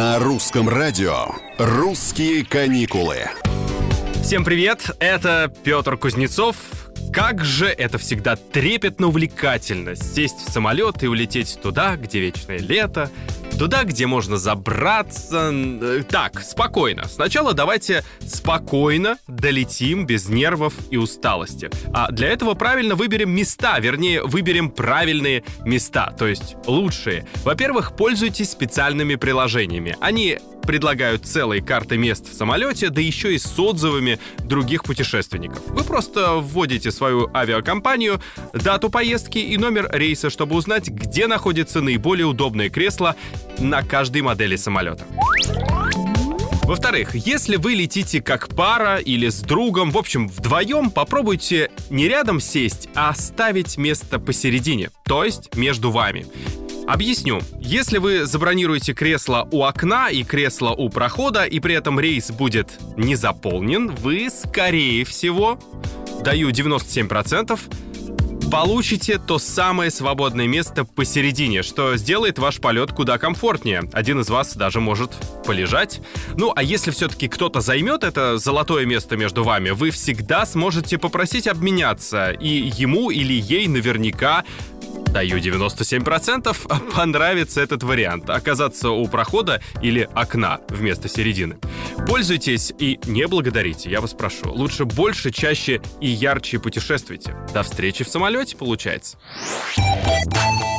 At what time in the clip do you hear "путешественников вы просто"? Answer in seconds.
34.84-36.36